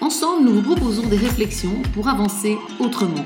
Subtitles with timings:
[0.00, 3.24] Ensemble, nous vous proposons des réflexions pour avancer autrement.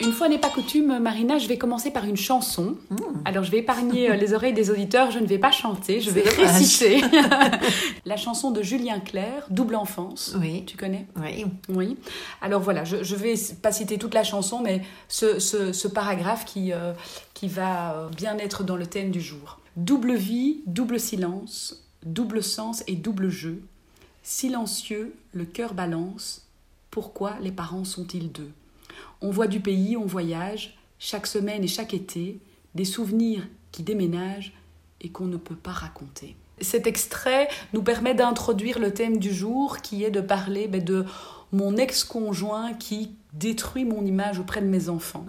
[0.00, 2.76] Une fois n'est pas coutume, Marina, je vais commencer par une chanson.
[3.24, 6.10] Alors je vais épargner euh, les oreilles des auditeurs, je ne vais pas chanter, je
[6.10, 7.00] vais réciter.
[8.04, 10.36] La chanson de Julien Clerc, Double enfance.
[10.38, 10.64] Oui.
[10.66, 11.06] Tu connais?
[11.16, 11.46] Oui.
[11.70, 11.96] Oui.
[12.42, 16.44] Alors voilà, je ne vais pas citer toute la chanson, mais ce, ce- ce paragraphe
[16.44, 16.92] qui, euh,
[17.32, 19.60] qui va euh, bien être dans le thème du jour.
[19.76, 23.62] Double vie, double silence, double sens et double jeu.
[24.26, 26.46] Silencieux, le cœur balance.
[26.90, 28.50] Pourquoi les parents sont-ils deux?
[29.20, 32.38] On voit du pays, on voyage, chaque semaine et chaque été,
[32.74, 34.54] des souvenirs qui déménagent
[35.02, 36.36] et qu'on ne peut pas raconter.
[36.62, 41.04] Cet extrait nous permet d'introduire le thème du jour qui est de parler ben, de
[41.52, 45.26] mon ex-conjoint qui détruit mon image auprès de mes enfants,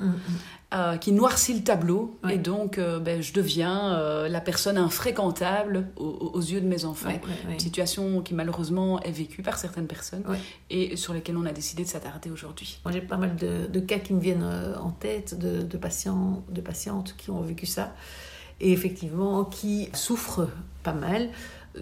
[0.74, 2.36] euh, qui noircit le tableau Ouais.
[2.36, 6.86] et donc euh, ben, je deviens euh, la personne infréquentable aux, aux yeux de mes
[6.86, 7.08] enfants.
[7.10, 7.54] Ouais, ouais, ouais.
[7.54, 10.24] Une situation qui malheureusement est vécue par certaines personnes
[10.70, 12.80] et sur lesquelles on a décidé de s'attarder aujourd'hui.
[12.86, 14.46] Moi, j'ai pas mal de, de cas qui me viennent
[14.82, 17.94] en tête de, de patients, de patientes qui ont vécu ça
[18.60, 20.48] et effectivement qui souffrent
[20.84, 21.30] pas mal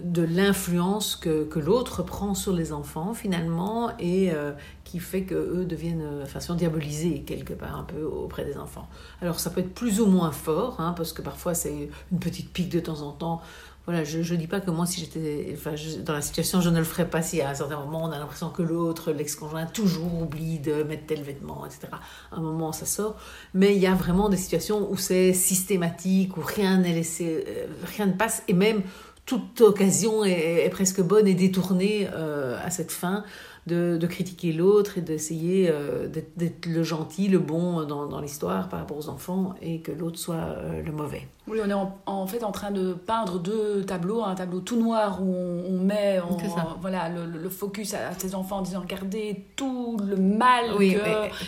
[0.02, 4.52] de l'influence que, que l'autre prend sur les enfants finalement et euh,
[4.84, 8.56] qui fait que eux deviennent euh, enfin, sont diabolisés quelque part un peu auprès des
[8.56, 8.88] enfants.
[9.20, 12.52] Alors ça peut être plus ou moins fort hein, parce que parfois c'est une petite
[12.52, 13.42] pique de temps en temps.
[13.86, 15.74] Voilà, je ne dis pas que moi, si j'étais enfin,
[16.06, 18.18] dans la situation, je ne le ferais pas si à un certain moment, on a
[18.18, 21.88] l'impression que l'autre, l'ex-conjoint, toujours oublie de mettre tel vêtement, etc.
[22.32, 23.16] À un moment, ça sort.
[23.52, 27.66] Mais il y a vraiment des situations où c'est systématique, où rien n'est laissé, euh,
[27.94, 28.82] rien ne passe, et même
[29.26, 33.24] toute occasion est, presque bonne et détournée euh, à cette fin
[33.66, 38.68] de, de critiquer l'autre et d'essayer euh, d'être le gentil, le bon dans, dans l'histoire
[38.68, 41.26] par rapport aux enfants et que l'autre soit euh, le mauvais.
[41.46, 44.76] Oui, on est en, en fait en train de peindre deux tableaux, un tableau tout
[44.80, 46.38] noir où on, on met en-
[46.80, 50.96] voilà, le, focus à, ses enfants en disant regardez tout le mal Oui,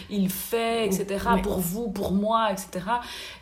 [0.09, 2.85] qu'il fait, etc., pour vous, pour moi, etc.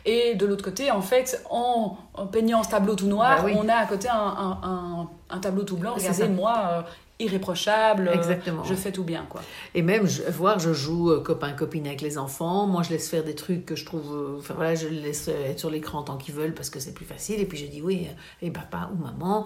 [0.05, 3.53] Et de l'autre côté, en fait, en, en peignant ce tableau tout noir, Bah oui.
[3.57, 5.93] on a à côté un, un- un- un tableau tout blanc.
[5.97, 6.41] C'est Regardez, ça.
[6.41, 6.81] moi, euh,
[7.19, 8.63] irréprochable, Exactement.
[8.63, 9.41] je fais tout bien, quoi.
[9.73, 12.67] Et même, je, voir, je joue euh, copain-copine avec les enfants.
[12.67, 14.13] Moi, je laisse faire des trucs que je trouve.
[14.13, 16.79] euh, Enfin, voilà, je les laisse euh, être sur l'écran tant qu'ils veulent parce que
[16.79, 17.39] c'est plus facile.
[17.39, 18.07] Et puis, je dis oui,
[18.41, 19.45] et papa ou maman,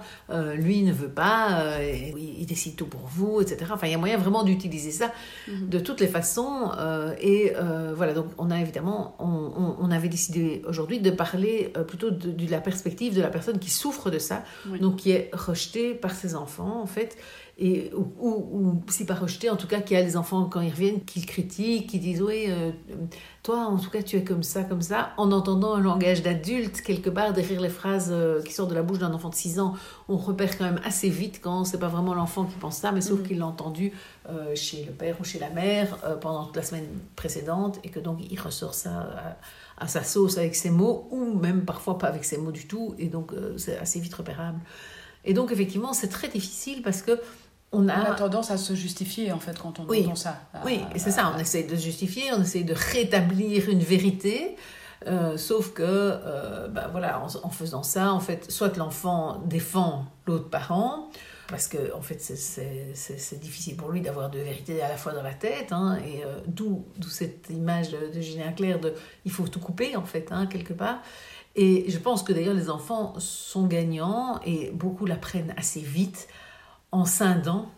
[0.56, 3.72] lui ne veut pas, et il décide tout pour vous, etc.
[3.74, 5.12] Enfin, il y a moyen vraiment d'utiliser ça
[5.47, 6.72] de toutes les façons.
[7.22, 7.53] et
[7.96, 12.31] voilà, donc, on a évidemment, on, on- on avait décidé aujourd'hui de parler plutôt de,
[12.31, 14.79] de la perspective de la personne qui souffre de ça, Oui.
[14.79, 17.18] donc qui est rejetée par ses enfants, en fait
[17.62, 20.46] et ou, ou- ou si pas rejeté, en tout cas, qu'il y a des enfants
[20.46, 22.72] quand ils reviennent qui le critiquent, qui disent oui, euh,
[23.44, 26.81] toi en tout cas tu es comme ça, comme ça, en entendant un langage d'adulte
[26.81, 29.59] quelque part derrière les phrases euh, qui sortent de la bouche d'un enfant de 6
[29.59, 29.74] ans,
[30.08, 33.02] on repère quand même assez vite quand c'est pas vraiment l'enfant qui pense ça, mais
[33.02, 33.28] sauf Mhm.
[33.28, 33.91] qu'il l'a entendu
[34.30, 36.88] euh, chez le père ou chez la mère euh, pendant toute la semaine
[37.18, 38.91] précédente et que donc il ressort ça
[39.78, 42.68] à, à sa sauce avec ses mots ou même parfois pas avec ses mots du
[42.68, 44.59] tout et donc euh, c'est assez vite repérable.
[45.26, 47.20] Et donc effectivement c'est très difficile parce que
[47.72, 50.03] on On a tendance à se justifier, en fait, quand on Oui.
[50.06, 50.38] entend ça.
[50.66, 54.56] oui, Euh, c'est ça, on essaie de justifier, on essaie de rétablir une vérité,
[55.07, 60.06] euh, sauf que, euh, bah, voilà, en, en faisant ça, en fait, soit l'enfant défend
[60.25, 61.09] l'autre parent,
[61.47, 65.24] parce que en fait, c'est- difficile pour lui d'avoir deux vérités à la fois dans
[65.24, 68.94] la tête, hein, et euh, d'où d'où cette image de, de Julien Clerc de
[69.25, 71.00] il faut tout couper, en fait, hein, quelque part.
[71.56, 76.28] Et je pense que d'ailleurs les enfants sont gagnants et beaucoup l'apprennent assez vite
[76.91, 77.70] en scindant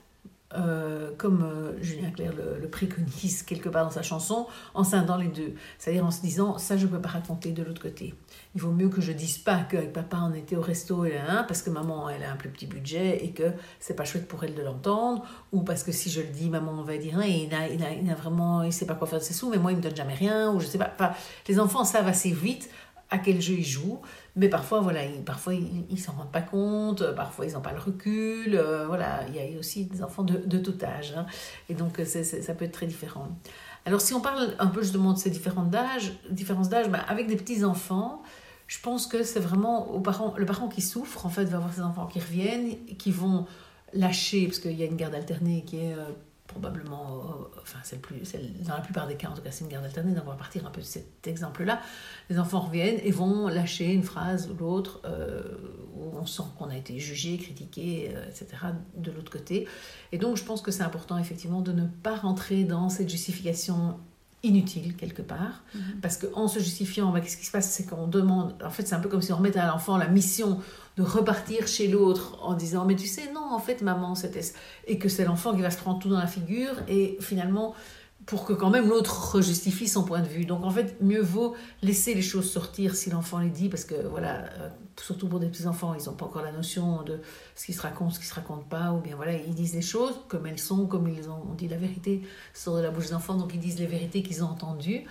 [0.54, 5.16] euh, comme euh, Julien Clerc le, le préconise quelque part dans sa chanson, en scindant
[5.16, 5.54] les deux.
[5.78, 8.14] C'est-à-dire en se disant, ça je ne peux pas raconter de l'autre côté.
[8.54, 11.44] Il vaut mieux que je dise pas qu'avec papa on était au resto et là,
[11.44, 14.44] parce que maman elle a un plus petit budget et que c'est pas chouette pour
[14.44, 15.24] elle de l'entendre,
[15.54, 18.10] ou parce que si je le dis, maman va dire, il a, il a, il
[18.10, 19.96] a vraiment, il sait pas quoi faire de ses sous, mais moi il me donne
[19.96, 21.16] jamais rien, ou je sais pas.
[21.48, 22.70] Les enfants savent assez vite
[23.12, 24.02] à quel jeu ils jouent.
[24.36, 27.74] Mais parfois, voilà, ils, parfois ils, s'en rendent pas compte, euh, parfois ils n'ont pas
[27.74, 28.56] le recul.
[28.56, 31.14] euh, voilà, il y a aussi des enfants de, tout âge.
[31.16, 31.26] hein.
[31.70, 33.28] et donc, euh, ça peut être très différent.
[33.86, 37.28] Alors, si on parle un peu justement de ces différences d'âge, différences d'âge, ben, avec
[37.28, 38.22] des petits-enfants,
[38.68, 40.02] je pense que c'est vraiment
[40.38, 43.46] le parent qui souffre, en fait, va avoir ses enfants qui reviennent, qui vont
[43.94, 45.96] lâcher, parce qu'il y a une garde alternée qui est
[46.52, 47.24] probablement,
[47.62, 48.22] enfin c'est plus,
[48.66, 50.36] dans la plupart des cas en tout cas c'est une garde alternée, donc on va
[50.36, 51.82] partir un peu de cet exemple-là,
[52.30, 55.42] les enfants reviennent et vont lâcher une phrase ou l'autre euh,
[55.96, 58.48] où on sent qu'on a été jugé, critiqué, euh, etc.
[58.96, 59.68] de l'autre côté.
[60.12, 63.98] Et donc je pense que c'est important effectivement de ne pas rentrer dans cette justification
[64.44, 66.00] inutile quelque part, mm-hmm.
[66.02, 67.72] parce qu'en se justifiant, bah, qu'est-ce qui se passe?
[67.72, 70.08] C'est qu'on demande, en fait c'est un peu comme si on remettait à l'enfant la
[70.08, 70.60] mission
[70.98, 74.42] de repartir chez l'autre en disant mais tu sais non en fait maman c'était
[74.88, 77.74] et que c'est l'enfant qui va se prendre tout dans la figure et finalement
[78.26, 80.46] pour que quand même l'autre justifie son point de vue.
[80.46, 83.96] Donc en fait, mieux vaut laisser les choses sortir si l'enfant les dit, parce que
[84.08, 84.70] voilà, euh,
[85.00, 87.20] surtout pour des petits-enfants, ils n'ont pas encore la notion de
[87.56, 89.82] ce qui se raconte, ce qui se raconte pas, ou bien voilà, ils disent les
[89.82, 92.22] choses comme elles sont, comme ils ont dit la vérité,
[92.54, 95.04] sort de la bouche des enfants, donc ils disent les vérités qu'ils ont entendues.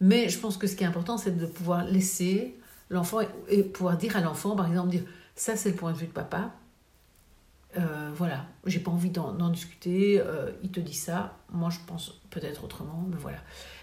[0.00, 2.58] Mais je pense que ce qui est important, c'est de pouvoir laisser
[2.90, 5.04] l'enfant et pouvoir dire à l'enfant, par exemple, dire
[5.36, 6.52] ça, c'est le point de vue de papa.
[7.76, 10.20] Euh, voilà, j'ai pas envie d'en discuter.
[10.20, 11.36] Euh, il te dit ça.
[11.52, 13.38] Moi, je pense peut-être autrement, mais voilà.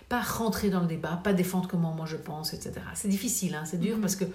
[0.10, 2.74] Pas rentrer dans le débat, pas défendre comment moi je pense, etc.
[2.96, 4.02] C'est difficile, hein, c'est dur mhm.
[4.02, 4.26] parce que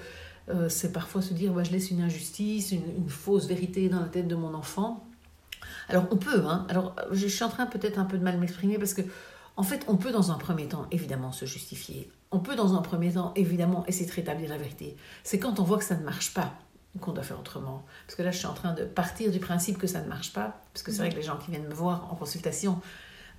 [0.49, 4.07] euh, c'est parfois se dire bah, je laisse une injustice, une, fausse vérité dans la
[4.07, 5.07] tête de mon enfant.
[5.89, 6.67] Alors on peut, hein.
[6.71, 9.03] Alors je suis en train peut-être un peu de mal m'exprimer parce que
[9.57, 12.11] en fait on peut dans un premier temps évidemment se justifier.
[12.31, 14.97] On peut dans un premier temps évidemment essayer de rétablir la vérité.
[15.25, 16.55] C'est quand on voit que ça ne marche pas
[17.01, 17.85] qu'on doit faire autrement.
[18.07, 20.33] Parce que là, je suis en train de partir du principe que ça ne marche
[20.33, 20.61] pas.
[20.73, 22.81] Parce que c'est vrai que les gens qui viennent me voir en consultation,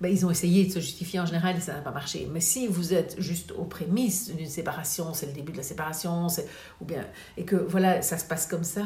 [0.00, 2.28] ben, ils ont essayé de se justifier en général et ça n'a pas marché.
[2.30, 6.28] Mais si vous êtes juste aux prémices d'une séparation, c'est le début de la séparation,
[6.80, 7.04] ou bien,
[7.36, 8.82] et que voilà, ça se passe comme ça,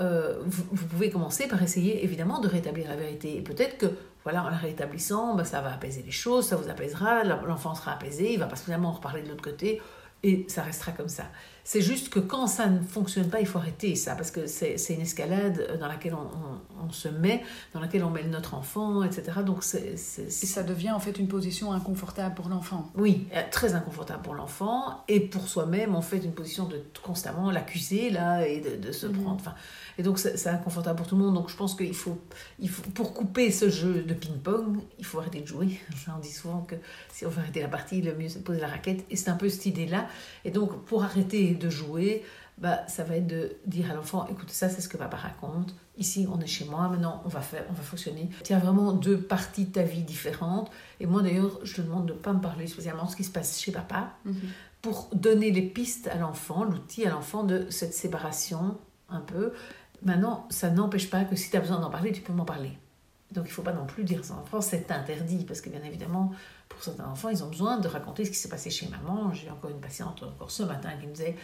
[0.00, 3.36] euh, vous, pouvez commencer par essayer évidemment de rétablir la vérité.
[3.36, 3.86] Et peut-être que
[4.24, 7.92] voilà, en la rétablissant, ben, ça va apaiser les choses, ça vous apaisera, l'enfant sera
[7.92, 9.80] apaisé, il va pas spécialement reparler de l'autre côté
[10.22, 11.24] et ça restera comme ça.
[11.64, 14.76] C'est juste que quand ça ne fonctionne pas, il faut arrêter ça, parce que c'est
[14.90, 17.42] une escalade dans laquelle on, se met,
[17.72, 19.38] dans laquelle on met notre enfant, etc.
[19.46, 22.90] Donc c'est, ça devient en fait une position inconfortable pour l'enfant.
[22.96, 27.50] Oui, euh, très inconfortable pour l'enfant, et pour soi-même, en fait, une position de constamment
[27.50, 29.22] l'accuser, là, et de, se mhm.
[29.22, 29.36] prendre...
[29.40, 29.54] Enfin,
[29.98, 31.34] et donc c'est inconfortable pour tout le monde.
[31.34, 32.18] Donc je pense qu'il faut,
[32.58, 35.78] il faut, pour couper ce jeu de ping-pong, il faut arrêter de jouer.
[36.16, 36.76] On dit souvent que
[37.12, 39.04] si on veut arrêter la partie, le mieux c'est de poser la raquette.
[39.10, 40.08] Et c'est un peu cette idée-là.
[40.44, 42.22] Et donc pour arrêter de jouer,
[42.58, 45.74] bah, ça va être de dire à l'enfant, écoute, ça c'est ce que papa raconte.
[45.98, 46.88] Ici, on est chez moi.
[46.88, 48.30] Maintenant, on va faire, on va fonctionner.
[48.44, 50.70] Tu as vraiment deux parties de ta vie différentes.
[51.00, 53.24] Et moi, d'ailleurs, je te demande de ne pas me parler spécialement de ce qui
[53.24, 54.34] se passe chez papa, mhm.
[54.80, 58.78] pour donner les pistes à l'enfant, l'outil à l'enfant de cette séparation
[59.08, 59.52] un peu.
[60.02, 62.78] Maintenant, ça n'empêche pas que si tu as besoin d'en parler, tu peux m'en parler.
[63.32, 65.70] Donc il ne faut pas non plus dire ça en France, c'est interdit, parce que
[65.70, 66.32] bien évidemment,
[66.68, 69.32] pour certains enfants, ils ont besoin de raconter ce qui s'est passé chez maman.
[69.32, 71.36] J'ai encore une patiente, encore ce matin, qui me disait,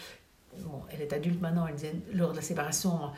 [0.61, 3.11] bon, elle est adulte maintenant, elle disait, lors de la séparation,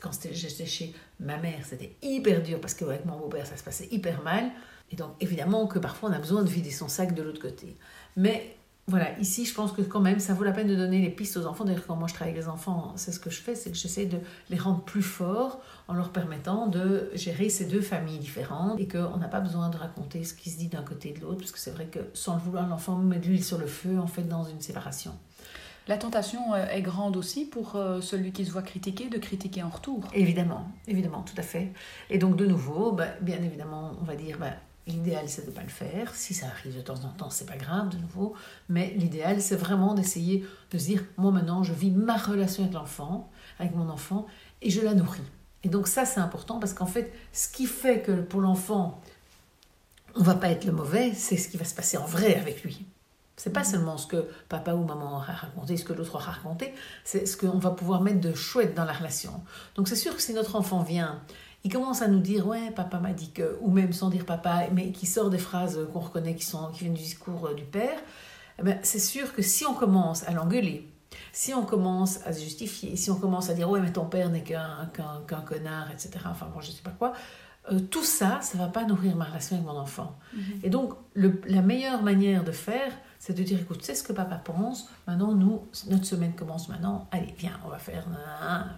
[0.00, 3.88] quand j'étais chez ma mère, c'était hyper dur, parce qu'avec mon beau-père, ça se passait
[3.90, 4.50] hyper mal.
[4.90, 7.76] Et donc évidemment que parfois on a besoin de vider son sac de l'autre côté.
[8.16, 8.56] Mais
[8.88, 11.36] voilà, ici, je pense que quand même, ça vaut la peine de donner les pistes
[11.36, 11.64] aux enfants.
[11.64, 13.76] D'ailleurs, quand moi je travaille avec les enfants, c'est ce que je fais, c'est que
[13.76, 14.18] j'essaie de
[14.48, 19.18] les rendre plus forts en leur permettant de gérer ces deux familles différentes et qu'on
[19.18, 21.52] n'a pas besoin de raconter ce qui se dit d'un côté et de l'autre, parce
[21.52, 24.06] que c'est vrai que sans le vouloir, l'enfant met de l'huile sur le feu, en
[24.06, 25.12] fait, dans une séparation.
[25.86, 29.62] La tentation euh, est grande aussi pour euh, celui qui se voit critiquer, de critiquer
[29.62, 30.04] en retour.
[30.14, 31.72] Évidemment, évidemment, tout à fait.
[32.08, 34.52] Et donc, de nouveau, bah, bien évidemment, on va dire, bah,
[34.88, 36.14] L'idéal, c'est de ne pas le faire.
[36.14, 38.34] Si ça arrive de temps en temps, c'est pas grave, de nouveau.
[38.68, 42.74] Mais l'idéal, c'est vraiment d'essayer de se dire moi maintenant, je vis ma relation avec
[42.74, 44.26] l'enfant, avec mon enfant,
[44.62, 45.20] et je la nourris.
[45.62, 49.00] Et donc ça, c'est important parce qu'en fait, ce qui fait que pour l'enfant,
[50.14, 52.62] on va pas être le mauvais, c'est ce qui va se passer en vrai avec
[52.62, 52.86] lui.
[53.36, 56.74] C'est pas seulement ce que papa ou maman aura raconté, ce que l'autre aura raconté,
[57.04, 59.42] c'est ce qu'on va pouvoir mettre de chouette dans la relation.
[59.76, 61.22] Donc c'est sûr que si notre enfant vient
[61.64, 64.66] il commence à nous dire ouais papa m'a dit que ou même sans dire papa
[64.72, 67.64] mais qui sort des phrases qu'on reconnaît qui sont qui viennent du discours euh, du
[67.64, 67.98] père
[68.60, 70.88] eh ben, c'est sûr que si on commence à l'engueuler
[71.32, 74.30] si on commence à se justifier si on commence à dire ouais mais ton père
[74.30, 74.90] n'est qu'un
[75.26, 77.12] qu'un connard etc enfin bon je sais pas quoi
[77.72, 80.64] euh, tout ça ça va pas nourrir ma relation avec mon enfant mm-hmm.
[80.64, 84.12] et donc le, la meilleure manière de faire c'est de dire écoute c'est ce que
[84.12, 88.06] papa pense maintenant nous notre semaine commence maintenant allez viens on va faire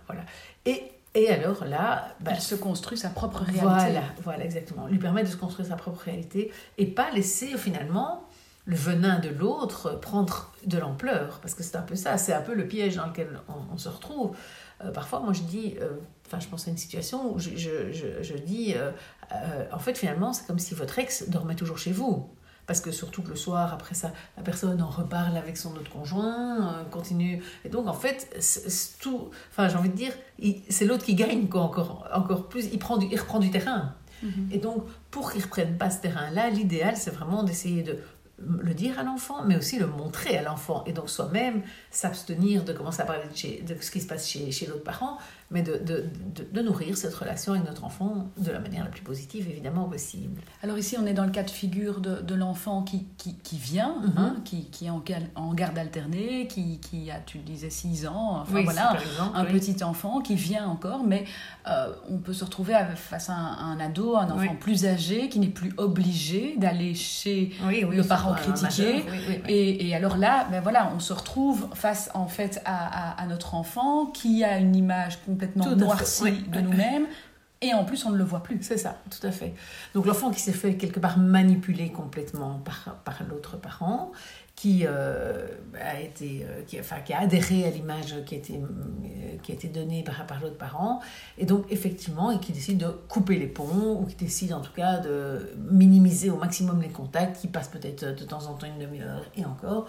[0.06, 0.22] voilà
[0.64, 3.62] et et alors là, bah, il se construit sa propre réalité.
[3.62, 4.87] Voilà, voilà exactement.
[4.87, 8.25] Lui permettre de se construire sa propre réalité et pas laisser finalement
[8.67, 12.43] le venin de l'autre prendre de l'ampleur, parce que c'est un peu ça, c'est un
[12.43, 13.40] peu le piège dans lequel
[13.73, 14.37] on, se retrouve.
[14.85, 15.90] Euh, parfois, moi, je dis, euh,
[16.26, 17.90] enfin, je pense à une situation où je, je,
[18.23, 18.93] je, dis, euh,
[19.73, 22.29] en fait, finalement, c'est comme si votre ex dormait toujours chez vous.
[22.71, 25.91] Parce que surtout que le soir, après ça, la personne en reparle avec son autre
[25.91, 27.43] conjoint, euh, continue.
[27.65, 29.31] Et donc, en fait, c'est tout.
[29.50, 30.12] Enfin, j'ai envie de dire,
[30.69, 32.67] c'est l'autre qui gagne quoi, encore, encore plus.
[32.73, 33.97] Il, prend du, il reprend du terrain.
[34.53, 37.99] Et donc, pour qu'il ne reprenne pas ce terrain-là, l'idéal, c'est vraiment d'essayer de
[38.39, 40.85] le dire à l'enfant, mais aussi le montrer à l'enfant.
[40.87, 44.50] Et donc soi-même s'abstenir de commencer à parler de, de, ce qui se passe chez,
[44.53, 45.19] chez l'autre parent,
[45.50, 46.04] mais de, de,
[46.52, 50.40] de, nourrir cette relation avec notre enfant de la manière la plus positive, évidemment, possible.
[50.62, 53.97] Alors ici, on est dans le cas de figure de, l'enfant qui, qui, qui, vient,
[54.16, 55.02] hein, qui, qui, est en,
[55.35, 58.97] en garde alternée, qui, qui, a, tu disais, 6 ans, enfin voilà,
[59.35, 61.25] un, petit enfant qui vient encore, mais
[61.66, 65.49] euh, on peut se retrouver face à un, ado, un enfant plus âgé, qui n'est
[65.49, 69.04] plus obligé d'aller chez le parent critiqué.
[69.49, 73.26] Et, et, alors là, ben voilà, on se retrouve face en fait à, à, à
[73.26, 77.06] notre enfant qui a une image complètement complètement noirci de nous-mêmes.
[77.62, 78.59] Et en plus, on ne le voit plus.
[78.62, 79.54] C'est ça, tout à fait.
[79.92, 84.12] Donc l'enfant qui s'est fait quelque part manipuler complètement par, par l'autre parent,
[84.61, 85.47] qui euh,
[85.82, 89.52] a été, euh, qui, enfin, qui a adhéré à l'image qui a été, euh, qui
[89.52, 91.00] a été donnée par, par l'autre parent,
[91.38, 94.73] et donc effectivement, et qui décide de couper les ponts, ou qui décide en tout
[94.73, 98.78] cas de minimiser au maximum les contacts, qui passent peut-être de temps en temps une
[98.78, 99.87] demi-heure et encore,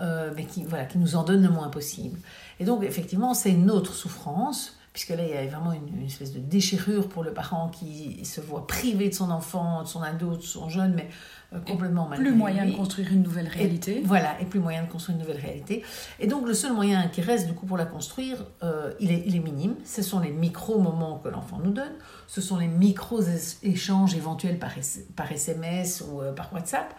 [0.00, 2.18] mais qui, voilà, qui nous en donne le moins possible.
[2.60, 6.32] Et donc effectivement, c'est une autre souffrance puisque là, il y a vraiment une, espèce
[6.32, 10.36] de déchirure pour le parent qui se voit privé de son enfant, de son ado,
[10.36, 11.08] de son jeune, mais
[11.54, 12.18] euh, complètement mal.
[12.18, 14.02] Plus moyen de construire une nouvelle réalité.
[14.04, 15.82] voilà, et plus moyen de construire une nouvelle réalité.
[16.20, 19.22] Et donc, le seul moyen qui reste, du coup, pour la construire, euh, il, est,
[19.24, 19.76] il est minime.
[19.84, 21.94] Ce sont les micro-moments que l'enfant nous donne.
[22.26, 24.72] Ce sont les micro-échanges éventuels par,
[25.16, 26.94] par SMS ou euh, par WhatsApp.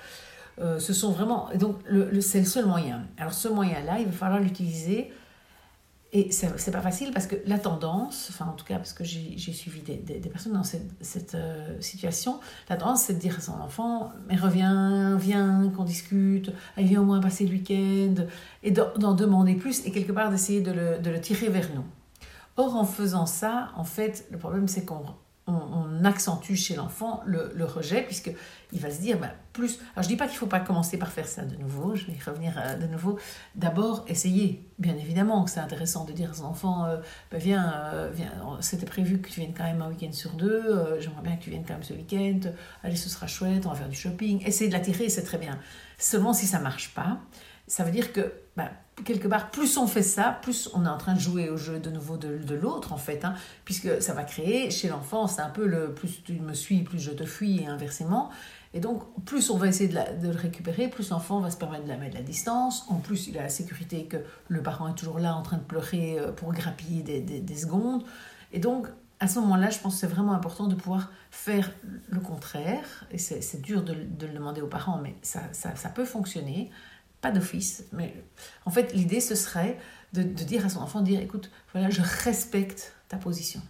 [0.58, 1.50] ce sont vraiment...
[1.60, 3.04] Donc, le, c'est le seul moyen.
[3.20, 5.12] Alors, ce moyen-là, il va falloir l'utiliser
[6.16, 9.52] et c'est pas facile parce que la tendance, enfin en tout cas parce que j'ai
[9.52, 12.40] suivi des, personnes dans cette, cette euh, situation,
[12.70, 17.02] la tendance c'est de dire à son enfant, mais reviens, viens, qu'on discute, allez viens
[17.02, 18.28] au moins passer le week-end,
[18.62, 21.86] et d'en demander plus et quelque part d'essayer de le, de le tirer vers nous.
[22.58, 25.04] Or en faisant ça, en fait, le problème c'est qu'on
[25.48, 29.80] on, accentue chez l'enfant le, le, rejet, puisqu'il va se dire, bah, plus...
[29.94, 32.14] Alors je dis pas qu'il faut pas commencer par faire ça de nouveau, je vais
[32.14, 33.18] y revenir euh, de nouveau.
[33.56, 34.68] D'abord, essayer.
[34.80, 36.54] Bien évidemment que c'est intéressant de dire à son
[36.86, 36.98] euh,
[37.32, 41.00] bah, viens, euh, viens c'était prévu que tu viennes quand même un week-end sur deux,
[41.00, 42.52] j'aimerais bien que tu viennes quand même ce week-end,
[42.84, 44.46] allez, ce sera chouette, on va faire du shopping.
[44.46, 45.58] Essayer de l'attirer, c'est très bien.
[45.98, 47.20] Seulement si ça marche pas,
[47.68, 48.72] ça veut dire que bah,
[49.06, 51.80] quelque part, plus on fait ça, plus on est en train de jouer au jeu
[51.80, 53.34] de nouveau de, de l'autre, en fait, hein,
[53.66, 57.00] puisque ça va créer chez l'enfant, c'est un peu le plus tu me suis, plus
[57.00, 58.30] je te fuis, et inversement.
[58.76, 61.90] Et donc, plus on va essayer de, le récupérer, plus l'enfant va se permettre de
[61.90, 62.86] la mettre à distance.
[62.90, 65.64] En plus, il a la sécurité que le parent est toujours là en train de
[65.64, 68.04] pleurer euh, pour grappiller des, des, des secondes.
[68.52, 68.88] Et donc,
[69.20, 71.72] à ce moment-là, je pense que c'est vraiment important de pouvoir faire
[72.10, 73.06] le contraire.
[73.12, 76.72] Et c'est dur de, le demander aux parents, mais ça, ça peut fonctionner
[77.24, 78.14] pas d'office, mais
[78.66, 79.80] en fait, l'idée, ce serait
[80.12, 83.62] de, dire à son enfant, dire, écoute, voilà, je respecte ta position.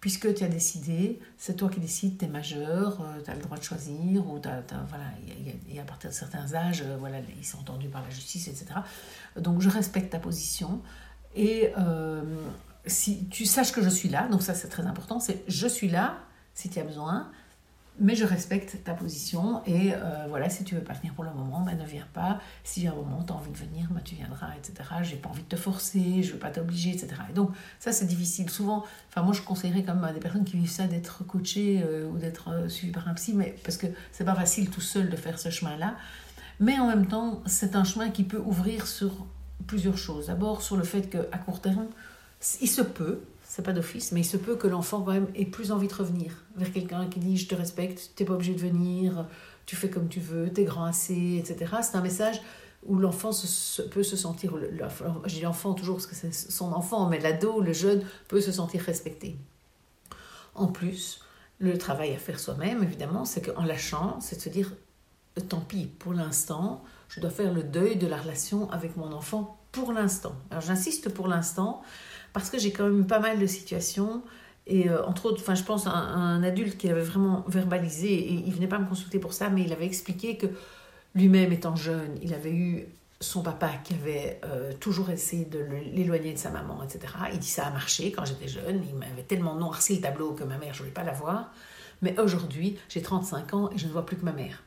[0.00, 3.42] Puisque tu as décidé, c'est toi qui décides, tu es majeur, euh, tu as le
[3.42, 5.04] droit de choisir, ou as, voilà,
[5.70, 8.64] et à partir de certains âges, euh, voilà, ils sont entendus par la justice, etc.
[9.36, 10.80] Donc, je respecte ta position.
[11.36, 12.22] Et euh,
[12.86, 15.88] si tu saches que je suis là, donc ça c'est très important, c'est je suis
[15.88, 16.18] là
[16.54, 17.30] si tu as besoin,
[18.00, 21.30] mais je respecte ta position et euh, voilà, si tu veux pas venir pour le
[21.30, 22.40] moment, ben ne viens pas.
[22.64, 24.88] Si à un moment tu as envie de venir, ben tu viendras, etc.
[25.02, 27.08] J'ai pas envie de te forcer, je veux pas t'obliger, etc.
[27.30, 28.48] Et donc ça c'est difficile.
[28.48, 31.82] Souvent, enfin moi je conseillerais quand même à des personnes qui vivent ça d'être coachées
[31.84, 34.80] euh, ou d'être euh, suivies par un psy, mais parce que c'est pas facile tout
[34.80, 35.94] seul de faire ce chemin-là.
[36.60, 39.26] Mais en même temps, c'est un chemin qui peut ouvrir sur
[39.66, 40.26] plusieurs choses.
[40.26, 41.86] D'abord sur le fait qu'à court terme,
[42.60, 43.22] il se peut,
[43.54, 45.92] c'est pas d'office, mais il se peut que l'enfant quand même ait plus envie de
[45.92, 49.26] revenir vers quelqu'un qui dit je te respecte, t'es pas obligé de venir,
[49.66, 51.70] tu fais comme tu veux, t'es grand assez, etc.
[51.82, 52.40] C'est un message
[52.86, 53.28] où l'enfant
[53.90, 54.54] peut se sentir,
[55.26, 58.80] dis l'enfant toujours parce que c'est son enfant, mais l'ado, le jeune peut se sentir
[58.80, 59.36] respecté.
[60.54, 61.20] En plus,
[61.58, 64.72] le travail à faire soi-même, évidemment, c'est qu'en lâchant, c'est de se dire
[65.50, 69.58] tant pis, pour l'instant, je dois faire le deuil de la relation avec mon enfant
[69.72, 70.32] pour l'instant.
[70.50, 71.82] Alors j'insiste pour l'instant
[72.32, 74.22] parce que j'ai quand même eu pas mal de situations.
[74.66, 78.52] Et euh, entre autres, je pense à un, adulte qui avait vraiment verbalisé, et il
[78.52, 80.46] venait pas me consulter pour ça, mais il avait expliqué que
[81.14, 82.86] lui-même étant jeune, il avait eu
[83.20, 85.60] son papa qui avait euh, toujours essayé de
[85.92, 87.14] l'éloigner de sa maman, etc.
[87.32, 90.44] Il dit ça a marché quand j'étais jeune, il m'avait tellement noirci le tableau que
[90.44, 91.52] ma mère, je voulais pas la voir.
[92.00, 94.62] Mais aujourd'hui, j'ai 35 ans et je ne vois plus que ma mère.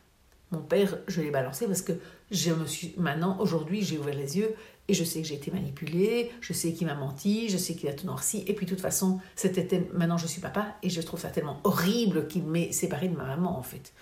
[0.51, 1.93] Mon père, je l'ai balancé parce que
[2.31, 4.55] je me suis maintenant, aujourd'hui, j'ai ouvert les yeux
[4.87, 7.89] et je sais que j'ai été manipulée, je sais qu'il m'a menti, je sais qu'il
[7.89, 8.43] a tout noirci.
[8.47, 11.59] Et puis, de toute façon, c'était maintenant je suis papa et je trouve ça tellement
[11.63, 13.93] horrible qu'il m'ait séparé de ma maman, en fait.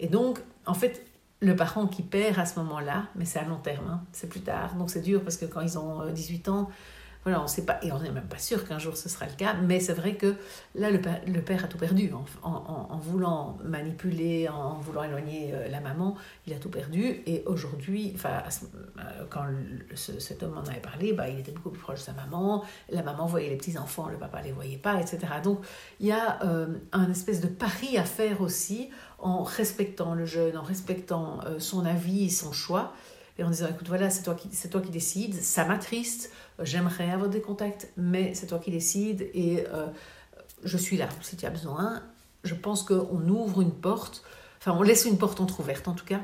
[0.00, 1.04] Et donc, en fait,
[1.40, 4.40] le parent qui perd à ce moment-là, mais c'est à long terme, hein, c'est plus
[4.40, 4.74] tard.
[4.74, 6.68] Donc c'est dur parce que quand ils ont 18 ans,
[7.24, 9.32] voilà, on sait pas, et on n'est même pas sûr qu'un jour ce sera le
[9.32, 10.36] cas, mais c'est vrai que
[10.74, 12.12] là, le père, le père a tout perdu.
[12.12, 17.22] En, en, en, voulant manipuler, en voulant éloigner euh, la maman, il a tout perdu.
[17.26, 18.42] Et aujourd'hui, enfin,
[18.98, 19.44] euh, quand
[19.94, 22.64] cet homme en avait parlé, bah, il était beaucoup plus proche de sa maman.
[22.90, 25.18] La maman voyait les petits-enfants, le papa les voyait pas, etc.
[25.42, 25.60] Donc,
[26.00, 30.56] il y a euh, un espèce de pari à faire aussi en respectant le jeune,
[30.56, 32.92] en respectant son avis et son choix
[33.38, 37.40] et en disant écoute voilà c'est toi qui c'est décides ça m'attriste j'aimerais avoir des
[37.40, 39.86] contacts mais c'est toi qui décides et euh,
[40.64, 42.02] je suis là si tu as besoin.
[42.44, 44.22] Je pense qu'on ouvre une porte
[44.58, 46.20] enfin on laisse une porte entrouverte en tout cas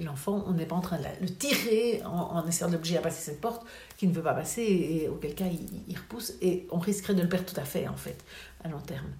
[0.00, 3.22] l'enfant, on n'est pas en train de le tirer en, essayant de l'obliger à passer
[3.22, 3.64] cette porte
[3.96, 7.28] qui ne veut pas passer et, auquel cas il, repousse et on risquerait de le
[7.28, 8.18] perdre tout à fait en fait
[8.64, 9.10] à long terme.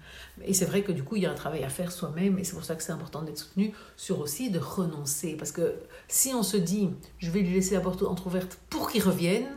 [0.43, 2.43] Et c'est vrai que du coup il y a un travail à faire soi-même et
[2.43, 5.75] c'est pour ça que c'est important d'être soutenu sur aussi de renoncer parce que
[6.07, 6.89] si on se dit
[7.19, 9.47] je vais lui laisser la porte entrouverte pour qu'il revienne,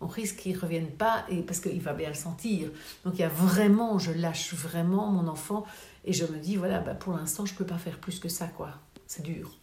[0.00, 2.70] on risque qu'il ne revienne pas et parce qu'il va bien le sentir.
[3.04, 5.64] Donc il y a vraiment, je lâche vraiment mon enfant
[6.04, 8.48] et je me dis voilà bah, pour l'instant je peux pas faire plus que ça
[8.48, 8.70] quoi.
[9.06, 9.61] C'est dur.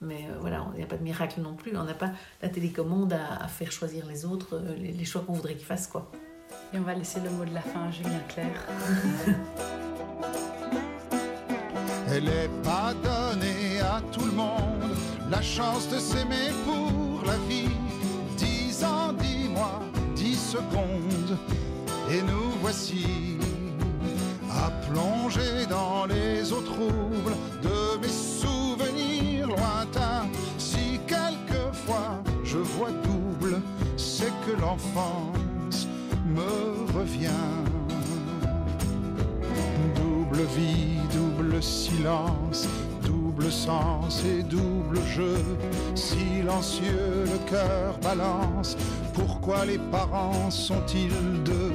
[0.00, 1.76] Mais euh, voilà, il n'y a pas de miracle non plus.
[1.76, 2.10] On n'a pas
[2.42, 5.86] la télécommande à, faire choisir les autres, euh, les, choix qu'on voudrait qu'ils fassent.
[5.86, 6.10] Quoi.
[6.72, 8.66] Et on va laisser le mot de la fin à Julien Claire.
[12.08, 14.96] Elle n'est pas donnée à tout le monde
[15.28, 17.70] la chance de s'aimer pour la vie.
[18.36, 19.82] Dix ans, dix mois,
[20.14, 21.36] dix secondes,
[22.10, 23.38] et nous voici
[24.50, 27.85] à plonger dans les eaux troubles de
[34.60, 35.86] l'enfance
[36.26, 37.30] me revient.
[39.94, 42.68] Double vie, double silence,
[43.02, 45.36] double sens et double jeu.
[45.94, 48.76] Silencieux, le cœur balance.
[49.14, 51.72] Pourquoi les parents sont-ils deux?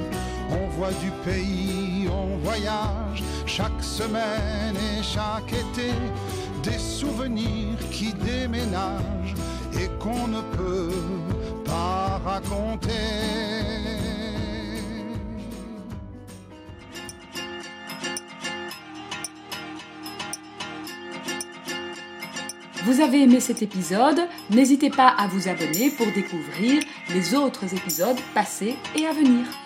[0.50, 5.90] On voit du pays, on voyage chaque semaine et chaque été.
[6.62, 9.34] Des souvenirs qui déménagent
[9.74, 10.92] et qu'on ne peut
[22.84, 26.82] Vous avez aimé cet épisode N'hésitez pas à vous abonner pour découvrir
[27.14, 29.61] les autres épisodes passés et à venir.